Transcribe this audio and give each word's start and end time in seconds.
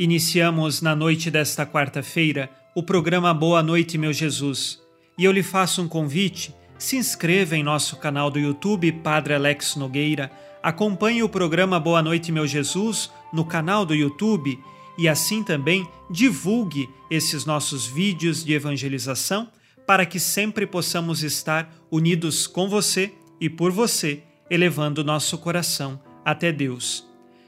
Iniciamos 0.00 0.80
na 0.80 0.94
noite 0.94 1.28
desta 1.28 1.66
quarta-feira 1.66 2.48
o 2.72 2.84
programa 2.84 3.34
Boa 3.34 3.64
Noite, 3.64 3.98
meu 3.98 4.12
Jesus. 4.12 4.80
E 5.18 5.24
eu 5.24 5.32
lhe 5.32 5.42
faço 5.42 5.82
um 5.82 5.88
convite: 5.88 6.54
se 6.78 6.96
inscreva 6.96 7.56
em 7.56 7.64
nosso 7.64 7.96
canal 7.96 8.30
do 8.30 8.38
YouTube 8.38 8.92
Padre 8.92 9.34
Alex 9.34 9.74
Nogueira, 9.74 10.30
acompanhe 10.62 11.24
o 11.24 11.28
programa 11.28 11.80
Boa 11.80 12.00
Noite, 12.00 12.30
meu 12.30 12.46
Jesus 12.46 13.10
no 13.32 13.44
canal 13.44 13.84
do 13.84 13.92
YouTube 13.92 14.56
e 14.96 15.08
assim 15.08 15.42
também 15.42 15.84
divulgue 16.08 16.88
esses 17.10 17.44
nossos 17.44 17.84
vídeos 17.84 18.44
de 18.44 18.52
evangelização 18.52 19.48
para 19.84 20.06
que 20.06 20.20
sempre 20.20 20.64
possamos 20.64 21.24
estar 21.24 21.74
unidos 21.90 22.46
com 22.46 22.68
você 22.68 23.12
e 23.40 23.50
por 23.50 23.72
você, 23.72 24.22
elevando 24.48 25.02
nosso 25.02 25.38
coração 25.38 26.00
até 26.24 26.52
Deus. 26.52 27.04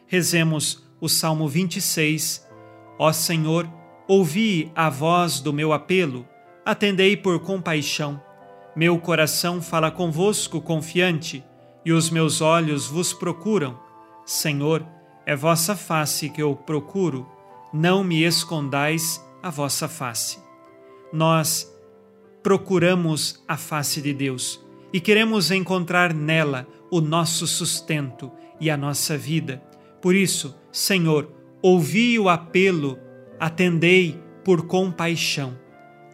Rezemos 0.08 0.89
o 1.00 1.08
Salmo 1.08 1.48
26. 1.48 2.46
Ó 2.98 3.12
Senhor, 3.12 3.68
ouvi 4.06 4.70
a 4.74 4.90
voz 4.90 5.40
do 5.40 5.52
meu 5.52 5.72
apelo, 5.72 6.26
atendei 6.64 7.16
por 7.16 7.40
compaixão. 7.40 8.20
Meu 8.76 8.98
coração 8.98 9.60
fala 9.60 9.90
convosco 9.90 10.60
confiante, 10.60 11.44
e 11.84 11.92
os 11.92 12.10
meus 12.10 12.40
olhos 12.40 12.86
vos 12.86 13.12
procuram. 13.12 13.78
Senhor, 14.26 14.86
é 15.24 15.34
vossa 15.34 15.74
face 15.74 16.28
que 16.28 16.42
eu 16.42 16.54
procuro 16.54 17.26
não 17.72 18.02
me 18.02 18.24
escondais 18.24 19.24
a 19.42 19.48
vossa 19.48 19.88
face. 19.88 20.38
Nós 21.12 21.72
procuramos 22.42 23.42
a 23.46 23.56
face 23.56 24.00
de 24.00 24.12
Deus 24.12 24.60
e 24.92 25.00
queremos 25.00 25.50
encontrar 25.50 26.12
nela 26.12 26.66
o 26.90 27.00
nosso 27.00 27.46
sustento 27.46 28.30
e 28.60 28.70
a 28.70 28.76
nossa 28.76 29.16
vida. 29.16 29.62
Por 30.00 30.14
isso, 30.14 30.56
Senhor, 30.72 31.32
ouvi 31.62 32.18
o 32.18 32.28
apelo, 32.28 32.98
atendei 33.38 34.18
por 34.44 34.66
compaixão. 34.66 35.58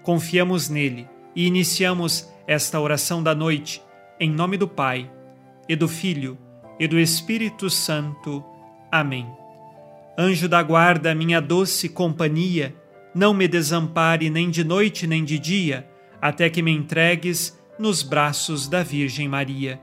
Confiamos 0.02 0.68
nele 0.68 1.08
e 1.34 1.46
iniciamos 1.46 2.28
esta 2.46 2.80
oração 2.80 3.22
da 3.22 3.34
noite 3.34 3.82
em 4.18 4.30
nome 4.30 4.56
do 4.56 4.66
Pai 4.66 5.10
e 5.68 5.76
do 5.76 5.86
Filho 5.86 6.38
e 6.78 6.86
do 6.86 6.98
Espírito 6.98 7.68
Santo. 7.68 8.42
Amém. 8.90 9.26
Anjo 10.18 10.48
da 10.48 10.62
guarda, 10.62 11.14
minha 11.14 11.40
doce 11.40 11.88
companhia, 11.88 12.74
não 13.14 13.34
me 13.34 13.46
desampare 13.46 14.30
nem 14.30 14.48
de 14.48 14.64
noite 14.64 15.06
nem 15.06 15.24
de 15.24 15.38
dia, 15.38 15.88
até 16.20 16.48
que 16.48 16.62
me 16.62 16.70
entregues 16.70 17.58
nos 17.78 18.02
braços 18.02 18.66
da 18.66 18.82
Virgem 18.82 19.28
Maria. 19.28 19.80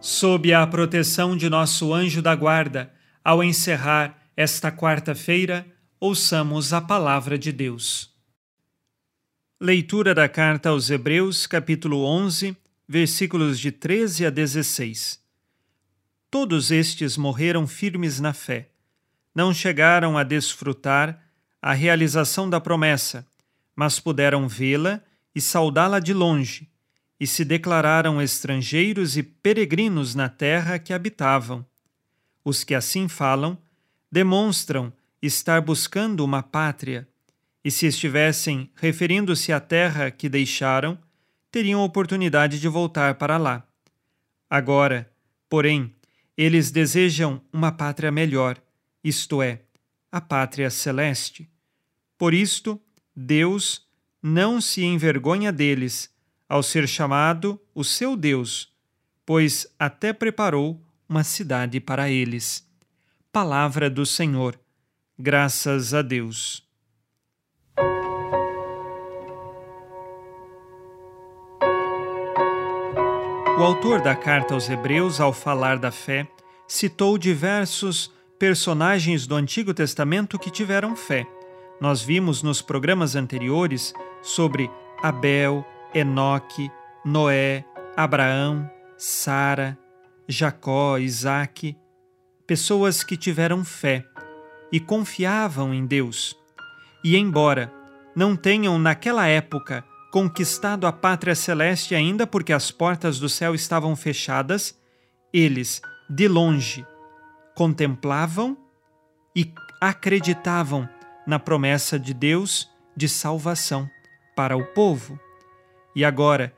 Sob 0.00 0.52
a 0.52 0.64
proteção 0.66 1.36
de 1.36 1.48
nosso 1.48 1.92
anjo 1.92 2.22
da 2.22 2.34
guarda, 2.34 2.92
ao 3.24 3.42
encerrar 3.42 4.16
esta 4.36 4.70
quarta-feira, 4.70 5.66
ouçamos 5.98 6.72
a 6.72 6.80
palavra 6.80 7.38
de 7.38 7.50
Deus. 7.50 8.14
Leitura 9.60 10.14
da 10.14 10.28
carta 10.28 10.68
aos 10.68 10.90
Hebreus, 10.90 11.46
capítulo 11.46 12.04
11, 12.04 12.56
versículos 12.86 13.58
de 13.58 13.72
13 13.72 14.26
a 14.26 14.30
16. 14.30 15.18
Todos 16.30 16.70
estes 16.70 17.16
morreram 17.16 17.66
firmes 17.66 18.20
na 18.20 18.34
fé 18.34 18.68
não 19.34 19.52
chegaram 19.52 20.16
a 20.16 20.22
desfrutar 20.22 21.20
a 21.60 21.72
realização 21.72 22.48
da 22.48 22.60
promessa, 22.60 23.26
mas 23.74 23.98
puderam 23.98 24.46
vê-la 24.46 25.02
e 25.34 25.40
saudá-la 25.40 25.98
de 25.98 26.14
longe, 26.14 26.70
e 27.18 27.26
se 27.26 27.44
declararam 27.44 28.22
estrangeiros 28.22 29.16
e 29.16 29.22
peregrinos 29.22 30.14
na 30.14 30.28
terra 30.28 30.78
que 30.78 30.92
habitavam. 30.92 31.66
Os 32.44 32.62
que 32.62 32.74
assim 32.74 33.08
falam 33.08 33.56
demonstram 34.10 34.92
estar 35.22 35.60
buscando 35.60 36.24
uma 36.24 36.42
pátria, 36.42 37.08
e 37.64 37.70
se 37.70 37.86
estivessem 37.86 38.70
referindo-se 38.76 39.50
à 39.50 39.58
terra 39.58 40.10
que 40.10 40.28
deixaram, 40.28 40.98
teriam 41.50 41.82
oportunidade 41.82 42.60
de 42.60 42.68
voltar 42.68 43.14
para 43.14 43.38
lá. 43.38 43.66
Agora, 44.50 45.10
porém, 45.48 45.94
eles 46.36 46.70
desejam 46.70 47.40
uma 47.50 47.72
pátria 47.72 48.12
melhor 48.12 48.60
isto 49.04 49.42
é, 49.42 49.60
a 50.10 50.18
pátria 50.18 50.70
celeste. 50.70 51.50
Por 52.16 52.32
isto, 52.32 52.80
Deus 53.14 53.86
não 54.22 54.58
se 54.58 54.82
envergonha 54.82 55.52
deles 55.52 56.10
ao 56.48 56.62
ser 56.62 56.88
chamado 56.88 57.60
o 57.74 57.84
seu 57.84 58.16
Deus, 58.16 58.72
pois 59.26 59.66
até 59.78 60.12
preparou 60.14 60.82
uma 61.08 61.24
cidade 61.24 61.80
para 61.80 62.10
eles. 62.10 62.66
Palavra 63.32 63.90
do 63.90 64.06
Senhor. 64.06 64.58
Graças 65.18 65.94
a 65.94 66.02
Deus. 66.02 66.64
O 73.56 73.62
autor 73.62 74.00
da 74.00 74.16
carta 74.16 74.54
aos 74.54 74.68
Hebreus, 74.68 75.20
ao 75.20 75.32
falar 75.32 75.78
da 75.78 75.92
fé, 75.92 76.26
citou 76.66 77.16
diversos 77.16 78.10
personagens 78.38 79.26
do 79.26 79.36
Antigo 79.36 79.72
Testamento 79.72 80.38
que 80.38 80.50
tiveram 80.50 80.96
fé. 80.96 81.24
Nós 81.80 82.02
vimos 82.02 82.42
nos 82.42 82.60
programas 82.60 83.14
anteriores 83.14 83.94
sobre 84.20 84.68
Abel, 85.02 85.64
Enoque, 85.94 86.70
Noé, 87.04 87.64
Abraão, 87.96 88.68
Sara, 88.98 89.78
Jacó, 90.28 90.98
Isaac, 90.98 91.76
pessoas 92.46 93.02
que 93.02 93.16
tiveram 93.16 93.64
fé 93.64 94.04
e 94.72 94.80
confiavam 94.80 95.74
em 95.74 95.86
Deus. 95.86 96.36
E 97.02 97.16
embora 97.16 97.72
não 98.16 98.34
tenham 98.34 98.78
naquela 98.78 99.26
época 99.26 99.84
conquistado 100.10 100.86
a 100.86 100.92
pátria 100.92 101.34
celeste 101.34 101.94
ainda 101.94 102.26
porque 102.26 102.52
as 102.52 102.70
portas 102.70 103.18
do 103.18 103.28
céu 103.28 103.54
estavam 103.54 103.96
fechadas, 103.96 104.78
eles, 105.32 105.82
de 106.08 106.28
longe, 106.28 106.86
contemplavam 107.54 108.56
e 109.34 109.52
acreditavam 109.80 110.88
na 111.26 111.38
promessa 111.38 111.98
de 111.98 112.14
Deus 112.14 112.70
de 112.96 113.08
salvação 113.08 113.90
para 114.36 114.56
o 114.56 114.64
povo. 114.64 115.18
E 115.94 116.04
agora, 116.04 116.54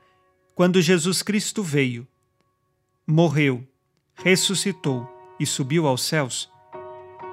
quando 0.54 0.81
Jesus 0.81 1.22
Cristo 1.22 1.62
veio, 1.62 2.06
morreu, 3.06 3.62
ressuscitou 4.17 5.09
e 5.39 5.47
subiu 5.47 5.87
aos 5.87 6.03
céus, 6.03 6.50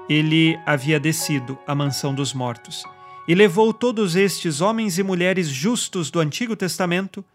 ele 0.08 0.60
havia 0.66 1.00
descido 1.00 1.58
à 1.66 1.74
mansão 1.74 2.14
dos 2.14 2.34
mortos 2.34 2.84
e 3.28 3.34
levou 3.34 3.74
todos 3.74 4.16
estes 4.16 4.62
homens 4.62 5.00
e 5.00 5.04
mulheres 5.04 5.48
justos 5.48 6.12
do 6.12 6.20
Antigo 6.20 6.56
Testamento 6.56 7.26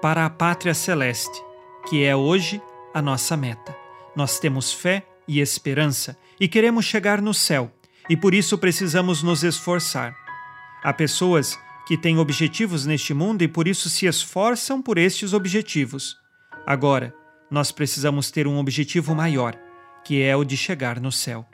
para 0.00 0.24
a 0.24 0.30
pátria 0.30 0.74
celeste, 0.74 1.42
que 1.88 2.04
é 2.04 2.14
hoje 2.14 2.62
a 2.94 3.02
nossa 3.02 3.36
meta. 3.36 3.76
Nós 4.14 4.38
temos 4.38 4.72
fé 4.72 5.04
e 5.26 5.40
esperança 5.40 6.16
e 6.38 6.46
queremos 6.46 6.84
chegar 6.84 7.20
no 7.20 7.34
céu, 7.34 7.72
e 8.08 8.16
por 8.16 8.32
isso 8.32 8.56
precisamos 8.58 9.22
nos 9.22 9.42
esforçar. 9.42 10.14
Há 10.84 10.92
pessoas 10.92 11.58
que 11.86 11.96
têm 11.96 12.18
objetivos 12.18 12.86
neste 12.86 13.12
mundo 13.12 13.42
e 13.42 13.48
por 13.48 13.66
isso 13.66 13.88
se 13.88 14.06
esforçam 14.06 14.80
por 14.80 14.98
estes 14.98 15.32
objetivos. 15.32 16.16
Agora, 16.66 17.14
nós 17.50 17.72
precisamos 17.72 18.30
ter 18.30 18.46
um 18.46 18.58
objetivo 18.58 19.14
maior, 19.14 19.56
que 20.04 20.22
é 20.22 20.36
o 20.36 20.44
de 20.44 20.56
chegar 20.56 21.00
no 21.00 21.10
céu, 21.10 21.46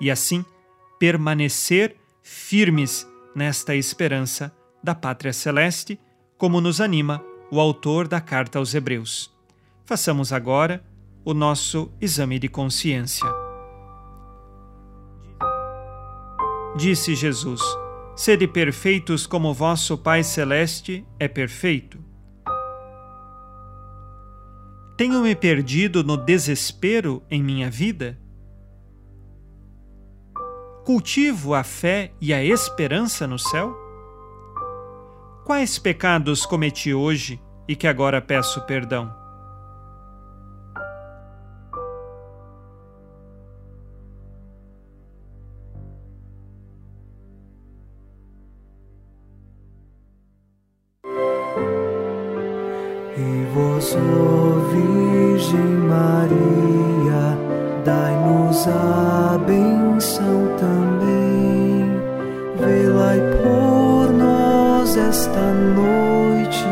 e 0.00 0.10
assim 0.10 0.44
permanecer 0.98 1.96
firmes 2.22 3.06
nesta 3.34 3.74
esperança 3.74 4.54
da 4.82 4.94
pátria 4.94 5.32
celeste, 5.32 6.00
como 6.36 6.60
nos 6.60 6.80
anima 6.80 7.24
o 7.50 7.60
autor 7.60 8.06
da 8.06 8.20
carta 8.20 8.58
aos 8.58 8.74
Hebreus. 8.74 9.30
Façamos 9.84 10.32
agora 10.32 10.84
o 11.24 11.34
nosso 11.34 11.90
exame 12.00 12.38
de 12.38 12.48
consciência. 12.48 13.26
Disse 16.76 17.14
Jesus: 17.14 17.60
Sede 18.14 18.46
perfeitos 18.46 19.26
como 19.26 19.52
vosso 19.52 19.98
Pai 19.98 20.22
Celeste 20.22 21.04
é 21.18 21.26
perfeito. 21.26 22.09
Tenho 25.00 25.22
me 25.22 25.34
perdido 25.34 26.04
no 26.04 26.14
desespero 26.14 27.22
em 27.30 27.42
minha 27.42 27.70
vida? 27.70 28.18
Cultivo 30.84 31.54
a 31.54 31.64
fé 31.64 32.12
e 32.20 32.34
a 32.34 32.44
esperança 32.44 33.26
no 33.26 33.38
céu? 33.38 33.74
Quais 35.46 35.78
pecados 35.78 36.44
cometi 36.44 36.92
hoje 36.92 37.40
e 37.66 37.74
que 37.74 37.86
agora 37.86 38.20
peço 38.20 38.60
perdão? 38.66 39.10
Virgem 53.98 55.60
Maria, 55.88 57.36
dai-nos 57.84 58.66
a 58.68 59.38
benção 59.38 60.56
também. 60.58 61.20
Por 63.42 64.12
nós 64.12 64.96
esta 64.96 65.52
noite. 65.52 66.64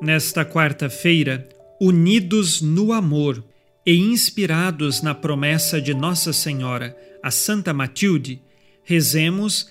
Nesta 0.00 0.44
quarta-feira, 0.44 1.48
unidos 1.80 2.62
no 2.62 2.92
amor 2.92 3.42
e 3.84 3.96
inspirados 3.96 5.02
na 5.02 5.14
promessa 5.14 5.80
de 5.80 5.92
Nossa 5.92 6.32
Senhora, 6.32 6.96
a 7.22 7.30
Santa 7.30 7.72
Matilde, 7.74 8.40
rezemos 8.84 9.70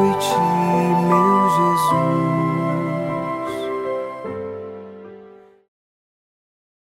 ti, 0.21 0.37
meu 1.09 1.49
Jesus. 1.55 2.50